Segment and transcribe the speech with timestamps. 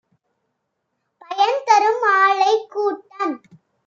[1.21, 3.35] பயன்தரும் ஆலைக் கூட்டம்